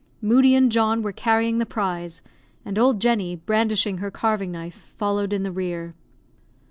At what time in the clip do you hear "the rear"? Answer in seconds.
5.43-5.93